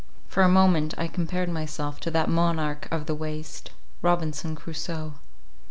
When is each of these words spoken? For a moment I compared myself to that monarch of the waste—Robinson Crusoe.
For 0.27 0.41
a 0.41 0.49
moment 0.49 0.95
I 0.97 1.07
compared 1.07 1.47
myself 1.49 1.99
to 1.99 2.09
that 2.09 2.27
monarch 2.27 2.87
of 2.89 3.05
the 3.05 3.13
waste—Robinson 3.13 4.55
Crusoe. 4.55 5.13